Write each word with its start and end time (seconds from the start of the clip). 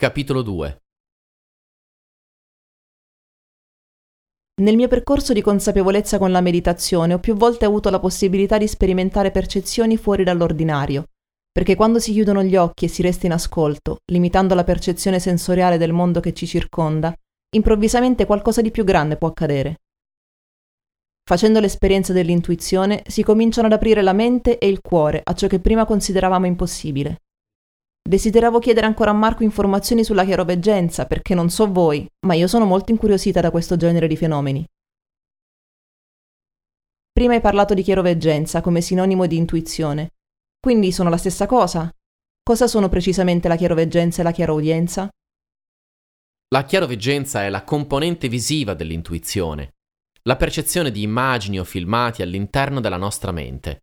Capitolo 0.00 0.40
2 0.40 0.80
Nel 4.62 4.74
mio 4.74 4.88
percorso 4.88 5.34
di 5.34 5.42
consapevolezza 5.42 6.16
con 6.16 6.30
la 6.30 6.40
meditazione 6.40 7.12
ho 7.12 7.18
più 7.18 7.34
volte 7.34 7.66
avuto 7.66 7.90
la 7.90 8.00
possibilità 8.00 8.56
di 8.56 8.66
sperimentare 8.66 9.30
percezioni 9.30 9.98
fuori 9.98 10.24
dall'ordinario, 10.24 11.04
perché 11.52 11.74
quando 11.74 11.98
si 11.98 12.12
chiudono 12.12 12.42
gli 12.42 12.56
occhi 12.56 12.86
e 12.86 12.88
si 12.88 13.02
resta 13.02 13.26
in 13.26 13.32
ascolto, 13.32 13.98
limitando 14.10 14.54
la 14.54 14.64
percezione 14.64 15.20
sensoriale 15.20 15.76
del 15.76 15.92
mondo 15.92 16.20
che 16.20 16.32
ci 16.32 16.46
circonda, 16.46 17.14
improvvisamente 17.54 18.24
qualcosa 18.24 18.62
di 18.62 18.70
più 18.70 18.84
grande 18.84 19.18
può 19.18 19.28
accadere. 19.28 19.80
Facendo 21.28 21.60
l'esperienza 21.60 22.14
dell'intuizione 22.14 23.02
si 23.06 23.22
cominciano 23.22 23.66
ad 23.66 23.74
aprire 23.74 24.00
la 24.00 24.14
mente 24.14 24.56
e 24.56 24.66
il 24.66 24.80
cuore 24.80 25.20
a 25.22 25.34
ciò 25.34 25.46
che 25.46 25.60
prima 25.60 25.84
consideravamo 25.84 26.46
impossibile. 26.46 27.18
Desideravo 28.02 28.58
chiedere 28.58 28.86
ancora 28.86 29.10
a 29.10 29.14
Marco 29.14 29.42
informazioni 29.42 30.04
sulla 30.04 30.24
chiaroveggenza, 30.24 31.06
perché 31.06 31.34
non 31.34 31.50
so 31.50 31.70
voi, 31.70 32.08
ma 32.26 32.34
io 32.34 32.46
sono 32.46 32.64
molto 32.64 32.90
incuriosita 32.90 33.40
da 33.40 33.50
questo 33.50 33.76
genere 33.76 34.08
di 34.08 34.16
fenomeni. 34.16 34.64
Prima 37.12 37.34
hai 37.34 37.40
parlato 37.40 37.74
di 37.74 37.82
chiaroveggenza 37.82 38.60
come 38.62 38.80
sinonimo 38.80 39.26
di 39.26 39.36
intuizione. 39.36 40.12
Quindi 40.58 40.92
sono 40.92 41.10
la 41.10 41.16
stessa 41.16 41.46
cosa? 41.46 41.92
Cosa 42.42 42.66
sono 42.66 42.88
precisamente 42.88 43.48
la 43.48 43.56
chiaroveggenza 43.56 44.20
e 44.20 44.24
la 44.24 44.32
chiaroudienza? 44.32 45.08
La 46.48 46.64
chiaroveggenza 46.64 47.44
è 47.44 47.50
la 47.50 47.62
componente 47.62 48.28
visiva 48.28 48.74
dell'intuizione, 48.74 49.74
la 50.22 50.36
percezione 50.36 50.90
di 50.90 51.02
immagini 51.02 51.60
o 51.60 51.64
filmati 51.64 52.22
all'interno 52.22 52.80
della 52.80 52.96
nostra 52.96 53.30
mente. 53.30 53.82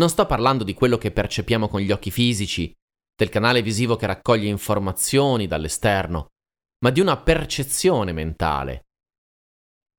Non 0.00 0.08
sto 0.08 0.26
parlando 0.26 0.64
di 0.64 0.74
quello 0.74 0.98
che 0.98 1.12
percepiamo 1.12 1.68
con 1.68 1.80
gli 1.80 1.92
occhi 1.92 2.10
fisici 2.10 2.72
del 3.20 3.28
canale 3.28 3.60
visivo 3.60 3.96
che 3.96 4.06
raccoglie 4.06 4.48
informazioni 4.48 5.46
dall'esterno, 5.46 6.28
ma 6.82 6.88
di 6.88 7.00
una 7.00 7.18
percezione 7.18 8.12
mentale. 8.12 8.86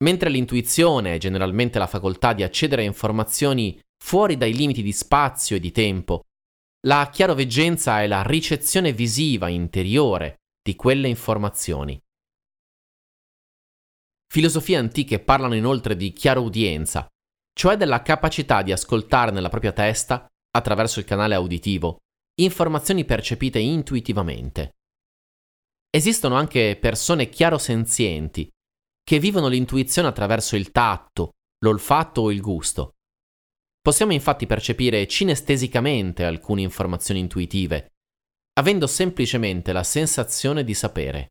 Mentre 0.04 0.32
l'intuizione 0.32 1.14
è 1.14 1.18
generalmente 1.20 1.78
la 1.78 1.86
facoltà 1.86 2.34
di 2.34 2.42
accedere 2.42 2.82
a 2.82 2.86
informazioni 2.86 3.80
fuori 4.04 4.38
dai 4.38 4.56
limiti 4.56 4.82
di 4.82 4.92
spazio 4.92 5.56
e 5.56 5.60
di 5.60 5.72
tempo, 5.72 6.24
la 6.88 7.08
chiaroveggenza 7.12 8.02
è 8.02 8.08
la 8.08 8.24
ricezione 8.24 8.92
visiva 8.92 9.50
interiore 9.50 10.38
di 10.60 10.76
quelle 10.76 11.08
informazioni. 11.08 12.02
Filosofie 14.34 14.78
antiche 14.78 15.20
parlano 15.20 15.54
inoltre 15.54 15.96
di 15.96 16.12
chiaroudienza, 16.12 17.06
cioè 17.54 17.78
della 17.78 18.02
capacità 18.02 18.64
di 18.64 18.72
ascoltare 18.72 19.30
nella 19.30 19.50
propria 19.50 19.74
testa, 19.74 20.26
attraverso 20.58 20.98
il 20.98 21.06
canale 21.06 21.36
uditivo, 21.36 22.00
informazioni 22.44 23.06
percepite 23.06 23.60
intuitivamente. 23.60 24.76
Esistono 25.90 26.36
anche 26.36 26.78
persone 26.80 27.30
chiarosenzienti 27.30 28.50
che 29.04 29.20
vivono 29.20 29.48
l'intuizione 29.48 30.08
attraverso 30.08 30.56
il 30.56 30.72
tatto, 30.72 31.32
l'olfatto 31.66 32.22
o 32.22 32.32
il 32.32 32.40
gusto. 32.42 32.94
Possiamo 33.82 34.14
infatti 34.14 34.46
percepire 34.46 35.08
cinestesicamente 35.08 36.24
alcune 36.24 36.62
informazioni 36.62 37.20
intuitive, 37.20 37.94
avendo 38.54 38.88
semplicemente 38.88 39.74
la 39.74 39.84
sensazione 39.84 40.64
di 40.64 40.74
sapere. 40.74 41.30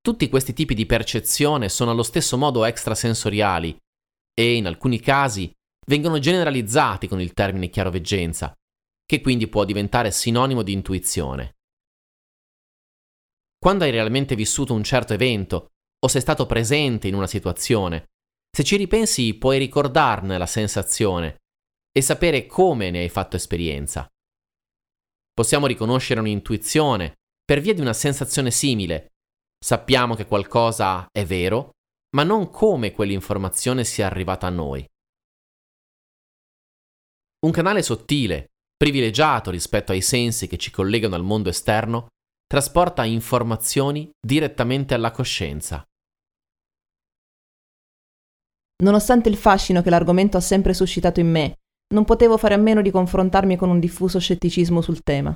Tutti 0.00 0.28
questi 0.28 0.52
tipi 0.52 0.74
di 0.74 0.84
percezione 0.84 1.68
sono 1.68 1.90
allo 1.90 2.02
stesso 2.02 2.36
modo 2.36 2.64
extrasensoriali 2.64 3.76
e, 4.34 4.54
in 4.54 4.66
alcuni 4.66 5.00
casi, 5.00 5.50
vengono 5.86 6.18
generalizzati 6.18 7.08
con 7.08 7.20
il 7.20 7.32
termine 7.32 7.68
chiaroveggenza, 7.68 8.52
che 9.08 9.22
quindi 9.22 9.48
può 9.48 9.64
diventare 9.64 10.10
sinonimo 10.10 10.62
di 10.62 10.72
intuizione. 10.72 11.56
Quando 13.58 13.84
hai 13.84 13.90
realmente 13.90 14.34
vissuto 14.34 14.74
un 14.74 14.84
certo 14.84 15.14
evento 15.14 15.70
o 15.98 16.08
sei 16.08 16.20
stato 16.20 16.44
presente 16.44 17.08
in 17.08 17.14
una 17.14 17.26
situazione, 17.26 18.10
se 18.54 18.62
ci 18.64 18.76
ripensi 18.76 19.32
puoi 19.38 19.56
ricordarne 19.56 20.36
la 20.36 20.46
sensazione 20.46 21.38
e 21.90 22.02
sapere 22.02 22.44
come 22.44 22.90
ne 22.90 22.98
hai 22.98 23.08
fatto 23.08 23.36
esperienza. 23.36 24.06
Possiamo 25.32 25.66
riconoscere 25.66 26.20
un'intuizione 26.20 27.14
per 27.42 27.60
via 27.60 27.72
di 27.72 27.80
una 27.80 27.94
sensazione 27.94 28.50
simile. 28.50 29.12
Sappiamo 29.58 30.16
che 30.16 30.26
qualcosa 30.26 31.08
è 31.10 31.24
vero, 31.24 31.70
ma 32.14 32.24
non 32.24 32.50
come 32.50 32.92
quell'informazione 32.92 33.84
sia 33.84 34.04
arrivata 34.04 34.46
a 34.46 34.50
noi. 34.50 34.86
Un 37.40 37.50
canale 37.52 37.82
sottile 37.82 38.50
privilegiato 38.78 39.50
rispetto 39.50 39.90
ai 39.90 40.00
sensi 40.00 40.46
che 40.46 40.56
ci 40.56 40.70
collegano 40.70 41.16
al 41.16 41.24
mondo 41.24 41.48
esterno, 41.48 42.06
trasporta 42.46 43.04
informazioni 43.04 44.08
direttamente 44.24 44.94
alla 44.94 45.10
coscienza. 45.10 45.84
Nonostante 48.80 49.28
il 49.28 49.36
fascino 49.36 49.82
che 49.82 49.90
l'argomento 49.90 50.36
ha 50.36 50.40
sempre 50.40 50.72
suscitato 50.72 51.18
in 51.18 51.28
me, 51.28 51.56
non 51.92 52.04
potevo 52.04 52.38
fare 52.38 52.54
a 52.54 52.58
meno 52.58 52.80
di 52.80 52.92
confrontarmi 52.92 53.56
con 53.56 53.68
un 53.68 53.80
diffuso 53.80 54.20
scetticismo 54.20 54.80
sul 54.80 55.02
tema. 55.02 55.34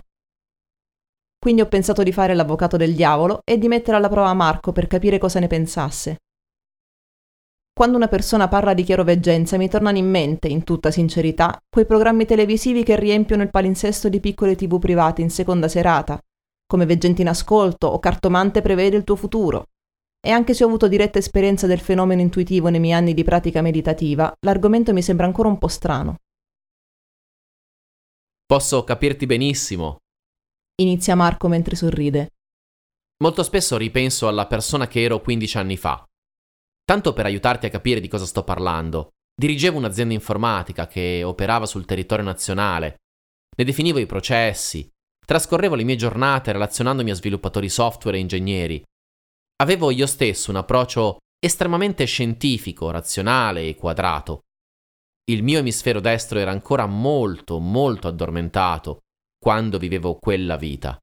Quindi 1.37 1.61
ho 1.61 1.67
pensato 1.67 2.05
di 2.05 2.13
fare 2.13 2.35
l'avvocato 2.35 2.77
del 2.77 2.95
diavolo 2.95 3.41
e 3.43 3.59
di 3.59 3.67
mettere 3.67 3.97
alla 3.97 4.09
prova 4.09 4.33
Marco 4.33 4.71
per 4.71 4.87
capire 4.87 5.19
cosa 5.19 5.41
ne 5.41 5.49
pensasse. 5.49 6.19
Quando 7.75 7.97
una 7.97 8.09
persona 8.09 8.49
parla 8.49 8.75
di 8.75 8.83
chiaroveggenza 8.83 9.57
mi 9.57 9.67
tornano 9.67 9.97
in 9.97 10.09
mente, 10.09 10.47
in 10.47 10.63
tutta 10.63 10.91
sincerità, 10.91 11.59
quei 11.71 11.87
programmi 11.87 12.27
televisivi 12.27 12.83
che 12.83 12.97
riempiono 12.97 13.43
il 13.43 13.51
palinsesto 13.51 14.11
di 14.11 14.21
piccole 14.21 14.55
tv 14.55 14.79
private 14.79 15.23
in 15.23 15.31
seconda 15.31 15.69
serata, 15.69 16.21
come 16.67 16.85
Veggente 16.85 17.23
in 17.23 17.29
ascolto 17.29 17.87
o 17.87 17.99
Cartomante 17.99 18.61
prevede 18.61 18.99
il 18.99 19.05
tuo 19.05 19.17
futuro. 19.17 19.69
E 20.21 20.31
anche 20.31 20.53
se 20.53 20.65
ho 20.65 20.67
avuto 20.67 20.87
diretta 20.87 21.19
esperienza 21.19 21.67
del 21.67 21.81
fenomeno 21.81 22.21
intuitivo 22.21 22.69
nei 22.69 22.79
miei 22.79 22.93
anni 22.93 23.15
di 23.15 23.25
pratica 23.25 23.63
meditativa, 23.63 24.33
l'argomento 24.41 24.93
mi 24.93 25.03
sembra 25.03 25.25
ancora 25.25 25.49
un 25.49 25.57
po' 25.57 25.69
strano. 25.69 26.17
Posso 28.45 28.85
capirti 28.85 29.25
benissimo. 29.25 29.97
Inizia 30.83 31.15
Marco 31.15 31.49
mentre 31.49 31.75
sorride. 31.75 32.33
Molto 33.23 33.43
spesso 33.43 33.79
ripenso 33.79 34.29
alla 34.29 34.47
persona 34.47 34.87
che 34.87 35.03
ero 35.03 35.21
15 35.21 35.57
anni 35.57 35.77
fa 35.79 36.07
Tanto 36.93 37.15
per 37.15 37.25
aiutarti 37.25 37.65
a 37.65 37.71
capire 37.71 38.01
di 38.01 38.09
cosa 38.09 38.27
sto 38.27 38.45
parlando, 38.45 39.13
dirigevo 39.35 39.79
un'azienda 39.79 40.13
informatica 40.13 40.87
che 40.87 41.23
operava 41.25 41.65
sul 41.65 41.87
territorio 41.87 42.23
nazionale, 42.23 42.97
ne 43.57 43.65
definivo 43.65 43.99
i 43.99 44.05
processi, 44.05 44.87
trascorrevo 45.25 45.75
le 45.75 45.85
mie 45.85 45.97
giornate 45.97 46.53
relazionandomi 46.53 47.11
a 47.11 47.15
sviluppatori 47.15 47.71
software 47.71 48.19
e 48.19 48.21
ingegneri. 48.21 48.83
Avevo 49.63 49.91
io 49.91 50.05
stesso 50.05 50.51
un 50.51 50.59
approccio 50.59 51.17
estremamente 51.43 52.05
scientifico, 52.05 52.91
razionale 52.91 53.67
e 53.67 53.75
quadrato. 53.75 54.41
Il 55.31 55.43
mio 55.43 55.61
emisfero 55.61 55.99
destro 55.99 56.41
era 56.41 56.51
ancora 56.51 56.85
molto, 56.85 57.59
molto 57.59 58.07
addormentato 58.07 58.99
quando 59.43 59.79
vivevo 59.79 60.19
quella 60.19 60.59
vita. 60.59 60.99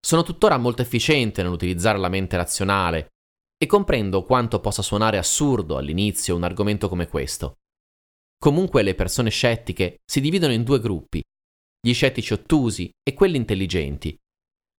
Sono 0.00 0.22
tuttora 0.22 0.56
molto 0.56 0.80
efficiente 0.80 1.42
nell'utilizzare 1.42 1.98
la 1.98 2.08
mente 2.08 2.38
razionale 2.38 3.10
e 3.58 3.66
comprendo 3.66 4.22
quanto 4.22 4.60
possa 4.60 4.82
suonare 4.82 5.18
assurdo 5.18 5.76
all'inizio 5.76 6.36
un 6.36 6.44
argomento 6.44 6.88
come 6.88 7.08
questo. 7.08 7.54
Comunque 8.38 8.82
le 8.82 8.94
persone 8.94 9.30
scettiche 9.30 10.00
si 10.04 10.20
dividono 10.20 10.52
in 10.52 10.62
due 10.62 10.78
gruppi, 10.78 11.22
gli 11.80 11.94
scettici 11.94 12.32
ottusi 12.32 12.90
e 13.02 13.14
quelli 13.14 13.36
intelligenti. 13.36 14.16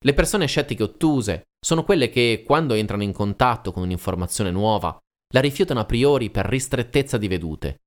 Le 0.05 0.15
persone 0.15 0.47
scettiche 0.47 0.83
ottuse 0.83 1.45
sono 1.59 1.85
quelle 1.85 2.11
che, 2.11 2.43
quando 2.45 2.75
entrano 2.75 3.03
in 3.03 3.13
contatto 3.13 3.73
con 3.73 3.83
un'informazione 3.83 4.51
nuova, 4.51 4.97
la 5.33 5.41
rifiutano 5.41 5.81
a 5.81 5.87
priori 5.87 6.31
per 6.31 6.47
ristrettezza 6.47 7.17
di 7.17 7.29
vedute. 7.29 7.79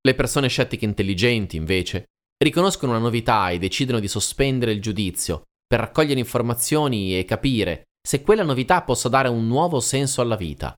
Le 0.00 0.14
persone 0.14 0.48
scettiche 0.48 0.84
intelligenti, 0.84 1.56
invece, 1.56 2.04
riconoscono 2.42 2.92
una 2.92 3.00
novità 3.00 3.50
e 3.50 3.58
decidono 3.58 3.98
di 3.98 4.08
sospendere 4.08 4.72
il 4.72 4.80
giudizio 4.80 5.44
per 5.66 5.80
raccogliere 5.80 6.20
informazioni 6.20 7.18
e 7.18 7.24
capire 7.24 7.84
se 8.00 8.22
quella 8.22 8.42
novità 8.42 8.82
possa 8.82 9.08
dare 9.08 9.28
un 9.28 9.46
nuovo 9.46 9.80
senso 9.80 10.20
alla 10.20 10.36
vita. 10.36 10.74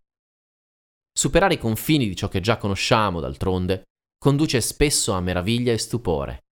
Superare 1.12 1.54
i 1.54 1.58
confini 1.58 2.08
di 2.08 2.16
ciò 2.16 2.28
che 2.28 2.40
già 2.40 2.56
conosciamo, 2.56 3.20
d'altronde, 3.20 3.84
conduce 4.18 4.60
spesso 4.60 5.12
a 5.12 5.20
meraviglia 5.20 5.72
e 5.72 5.78
stupore. 5.78 6.44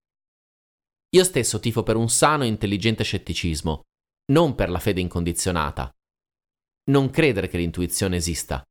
Io 1.13 1.23
stesso 1.23 1.59
tifo 1.59 1.83
per 1.83 1.95
un 1.95 2.09
sano 2.09 2.43
e 2.43 2.47
intelligente 2.47 3.03
scetticismo, 3.03 3.81
non 4.31 4.55
per 4.55 4.69
la 4.69 4.79
fede 4.79 5.01
incondizionata. 5.01 5.89
Non 6.89 7.09
credere 7.09 7.47
che 7.47 7.57
l'intuizione 7.57 8.15
esista. 8.15 8.63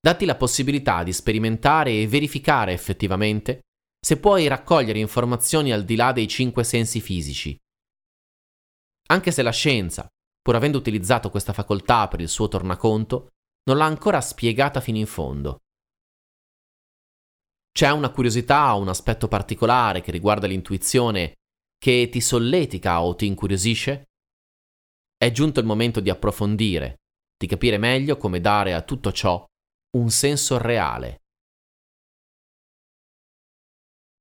Datti 0.00 0.24
la 0.24 0.36
possibilità 0.36 1.02
di 1.02 1.12
sperimentare 1.12 1.92
e 1.92 2.08
verificare 2.08 2.72
effettivamente 2.72 3.60
se 4.04 4.18
puoi 4.18 4.46
raccogliere 4.48 4.98
informazioni 4.98 5.72
al 5.72 5.84
di 5.84 5.96
là 5.96 6.12
dei 6.12 6.28
cinque 6.28 6.62
sensi 6.64 7.00
fisici. 7.00 7.56
Anche 9.06 9.30
se 9.30 9.42
la 9.42 9.50
scienza, 9.50 10.06
pur 10.44 10.56
avendo 10.56 10.76
utilizzato 10.76 11.30
questa 11.30 11.54
facoltà 11.54 12.06
per 12.06 12.20
il 12.20 12.28
suo 12.28 12.48
tornaconto, 12.48 13.28
non 13.64 13.78
l'ha 13.78 13.86
ancora 13.86 14.20
spiegata 14.20 14.82
fino 14.82 14.98
in 14.98 15.06
fondo. 15.06 15.60
C'è 17.72 17.90
una 17.90 18.10
curiosità 18.10 18.76
o 18.76 18.80
un 18.80 18.88
aspetto 18.88 19.26
particolare 19.26 20.02
che 20.02 20.12
riguarda 20.12 20.46
l'intuizione 20.46 21.32
che 21.78 22.10
ti 22.10 22.20
solletica 22.20 23.02
o 23.02 23.14
ti 23.14 23.24
incuriosisce? 23.24 24.04
È 25.16 25.30
giunto 25.30 25.60
il 25.60 25.66
momento 25.66 26.00
di 26.00 26.10
approfondire, 26.10 26.96
di 27.38 27.46
capire 27.46 27.78
meglio 27.78 28.18
come 28.18 28.40
dare 28.40 28.74
a 28.74 28.82
tutto 28.82 29.12
ciò 29.12 29.42
un 29.96 30.10
senso 30.10 30.58
reale. 30.58 31.22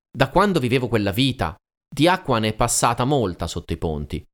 Da 0.09 0.29
quando 0.29 0.61
vivevo 0.61 0.87
quella 0.87 1.11
vita, 1.11 1.53
di 1.93 2.07
acqua 2.07 2.39
ne 2.39 2.49
è 2.49 2.55
passata 2.55 3.03
molta 3.03 3.45
sotto 3.45 3.73
i 3.73 3.77
ponti. 3.77 4.25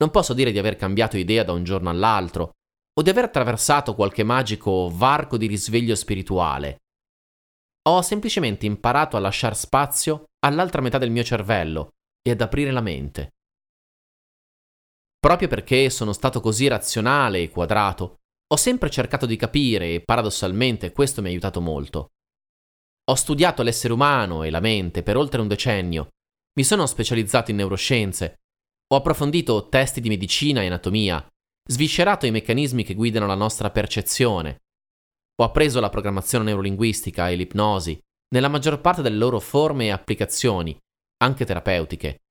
Non 0.00 0.10
posso 0.10 0.32
dire 0.32 0.52
di 0.52 0.58
aver 0.58 0.76
cambiato 0.76 1.16
idea 1.16 1.42
da 1.42 1.52
un 1.52 1.64
giorno 1.64 1.90
all'altro, 1.90 2.52
o 2.98 3.02
di 3.02 3.10
aver 3.10 3.24
attraversato 3.24 3.94
qualche 3.94 4.24
magico 4.24 4.90
varco 4.92 5.36
di 5.36 5.46
risveglio 5.46 5.94
spirituale. 5.94 6.78
Ho 7.88 8.02
semplicemente 8.02 8.66
imparato 8.66 9.16
a 9.16 9.20
lasciare 9.20 9.54
spazio 9.54 10.24
all'altra 10.44 10.82
metà 10.82 10.98
del 10.98 11.10
mio 11.10 11.22
cervello 11.22 11.90
e 12.20 12.32
ad 12.32 12.40
aprire 12.40 12.70
la 12.70 12.80
mente. 12.80 13.30
Proprio 15.18 15.48
perché 15.48 15.90
sono 15.90 16.12
stato 16.12 16.40
così 16.40 16.68
razionale 16.68 17.40
e 17.40 17.50
quadrato, 17.50 18.16
ho 18.50 18.56
sempre 18.56 18.90
cercato 18.90 19.26
di 19.26 19.36
capire 19.36 19.94
e 19.94 20.00
paradossalmente 20.00 20.92
questo 20.92 21.20
mi 21.20 21.28
ha 21.28 21.30
aiutato 21.30 21.60
molto. 21.60 22.08
Ho 23.10 23.14
studiato 23.14 23.62
l'essere 23.62 23.92
umano 23.92 24.42
e 24.42 24.50
la 24.50 24.60
mente 24.60 25.02
per 25.02 25.16
oltre 25.16 25.40
un 25.40 25.48
decennio, 25.48 26.08
mi 26.56 26.64
sono 26.64 26.86
specializzato 26.86 27.50
in 27.50 27.58
neuroscienze, 27.58 28.36
ho 28.90 28.96
approfondito 28.96 29.68
testi 29.68 30.00
di 30.00 30.08
medicina 30.08 30.62
e 30.62 30.66
anatomia, 30.66 31.26
sviscerato 31.68 32.26
i 32.26 32.30
meccanismi 32.30 32.84
che 32.84 32.94
guidano 32.94 33.26
la 33.26 33.34
nostra 33.34 33.70
percezione, 33.70 34.62
ho 35.40 35.44
appreso 35.44 35.78
la 35.78 35.88
programmazione 35.88 36.46
neurolinguistica 36.46 37.28
e 37.28 37.36
l'ipnosi, 37.36 37.98
nella 38.34 38.48
maggior 38.48 38.80
parte 38.80 39.02
delle 39.02 39.16
loro 39.16 39.38
forme 39.38 39.86
e 39.86 39.90
applicazioni, 39.90 40.76
anche 41.18 41.44
terapeutiche. 41.44 42.22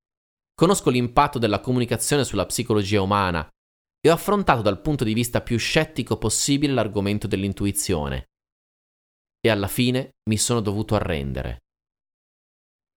Conosco 0.54 0.90
l'impatto 0.90 1.40
della 1.40 1.60
comunicazione 1.60 2.24
sulla 2.26 2.46
psicologia 2.46 3.02
umana 3.02 3.48
e 4.00 4.10
ho 4.10 4.14
affrontato 4.14 4.62
dal 4.62 4.82
punto 4.82 5.04
di 5.04 5.14
vista 5.14 5.42
più 5.42 5.58
scettico 5.58 6.18
possibile 6.18 6.74
l'argomento 6.74 7.28
dell'intuizione 7.28 8.26
e 9.40 9.50
alla 9.50 9.68
fine 9.68 10.16
mi 10.30 10.38
sono 10.38 10.60
dovuto 10.60 10.96
arrendere. 10.96 11.60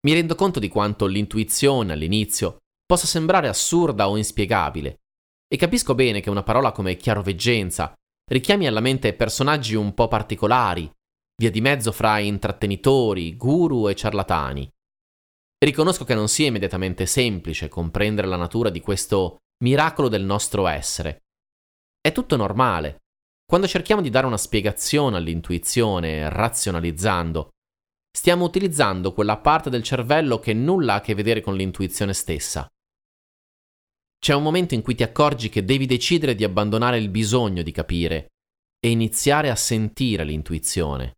Mi 0.05 0.13
rendo 0.13 0.35
conto 0.35 0.59
di 0.59 0.67
quanto 0.67 1.05
l'intuizione 1.05 1.93
all'inizio 1.93 2.57
possa 2.91 3.07
sembrare 3.07 3.47
assurda 3.47 4.09
o 4.09 4.17
inspiegabile, 4.17 5.03
e 5.47 5.55
capisco 5.55 5.95
bene 5.95 6.19
che 6.19 6.29
una 6.29 6.43
parola 6.43 6.73
come 6.73 6.97
chiaroveggenza 6.97 7.93
richiami 8.29 8.67
alla 8.67 8.81
mente 8.81 9.13
personaggi 9.13 9.75
un 9.75 9.93
po' 9.93 10.09
particolari, 10.09 10.91
via 11.37 11.49
di 11.49 11.61
mezzo 11.61 11.93
fra 11.93 12.19
intrattenitori, 12.19 13.37
guru 13.37 13.87
e 13.87 13.95
ciarlatani. 13.95 14.69
Riconosco 15.57 16.03
che 16.03 16.15
non 16.15 16.27
sia 16.27 16.47
immediatamente 16.47 17.05
semplice 17.05 17.69
comprendere 17.69 18.27
la 18.27 18.35
natura 18.35 18.69
di 18.69 18.81
questo 18.81 19.37
miracolo 19.63 20.09
del 20.09 20.25
nostro 20.25 20.67
essere. 20.67 21.21
È 21.97 22.11
tutto 22.11 22.35
normale, 22.35 22.97
quando 23.45 23.67
cerchiamo 23.67 24.01
di 24.01 24.09
dare 24.09 24.25
una 24.25 24.35
spiegazione 24.35 25.15
all'intuizione 25.15 26.27
razionalizzando, 26.27 27.51
stiamo 28.13 28.43
utilizzando 28.43 29.13
quella 29.13 29.37
parte 29.37 29.69
del 29.69 29.81
cervello 29.81 30.39
che 30.39 30.53
nulla 30.53 30.95
ha 30.95 30.97
a 30.97 31.01
che 31.01 31.15
vedere 31.15 31.39
con 31.39 31.55
l'intuizione 31.55 32.13
stessa. 32.13 32.67
C'è 34.21 34.35
un 34.35 34.43
momento 34.43 34.75
in 34.75 34.83
cui 34.83 34.93
ti 34.93 35.01
accorgi 35.01 35.49
che 35.49 35.65
devi 35.65 35.87
decidere 35.87 36.35
di 36.35 36.43
abbandonare 36.43 36.99
il 36.99 37.09
bisogno 37.09 37.63
di 37.63 37.71
capire 37.71 38.27
e 38.79 38.91
iniziare 38.91 39.49
a 39.49 39.55
sentire 39.55 40.23
l'intuizione. 40.23 41.17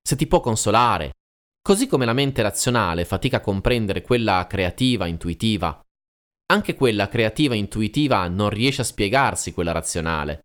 Se 0.00 0.14
ti 0.14 0.28
può 0.28 0.38
consolare, 0.38 1.14
così 1.60 1.88
come 1.88 2.04
la 2.04 2.12
mente 2.12 2.42
razionale 2.42 3.04
fatica 3.04 3.38
a 3.38 3.40
comprendere 3.40 4.02
quella 4.02 4.46
creativa 4.48 5.06
intuitiva, 5.06 5.80
anche 6.52 6.74
quella 6.74 7.08
creativa 7.08 7.54
intuitiva 7.54 8.28
non 8.28 8.50
riesce 8.50 8.82
a 8.82 8.84
spiegarsi 8.84 9.52
quella 9.52 9.72
razionale 9.72 10.44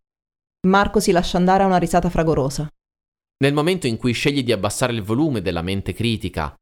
Marco 0.67 0.99
si 0.99 1.11
lascia 1.11 1.37
andare 1.37 1.63
a 1.63 1.67
una 1.67 1.77
risata 1.77 2.09
fragorosa. 2.09 2.67
Nel 3.39 3.53
momento 3.53 3.87
in 3.87 3.97
cui 3.97 4.11
scegli 4.13 4.43
di 4.43 4.51
abbassare 4.51 4.93
il 4.93 5.03
volume 5.03 5.41
della 5.41 5.61
mente 5.61 5.93
critica, 5.93 6.53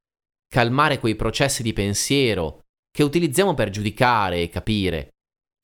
calmare 0.48 1.00
quei 1.00 1.16
processi 1.16 1.64
di 1.64 1.74
pensiero 1.74 2.65
che 2.96 3.04
utilizziamo 3.04 3.54
per 3.54 3.72
giudicare 3.72 4.42
e 4.42 4.48
capire, 4.48 5.16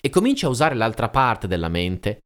e 0.04 0.10
cominci 0.10 0.44
a 0.44 0.50
usare 0.50 0.75
l'altra 0.75 1.07
parte 1.07 1.48
della 1.48 1.69
mente, 1.69 2.24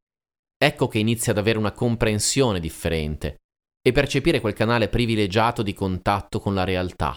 ecco 0.58 0.88
che 0.88 0.98
inizi 0.98 1.30
ad 1.30 1.38
avere 1.38 1.58
una 1.58 1.70
comprensione 1.70 2.58
differente 2.58 3.36
e 3.80 3.92
percepire 3.92 4.40
quel 4.40 4.52
canale 4.52 4.88
privilegiato 4.88 5.62
di 5.62 5.74
contatto 5.74 6.40
con 6.40 6.54
la 6.54 6.64
realtà. 6.64 7.16